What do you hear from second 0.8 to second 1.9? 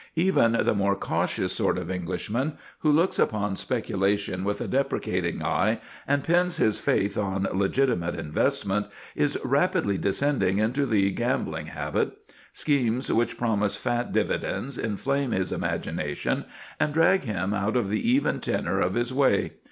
cautious sort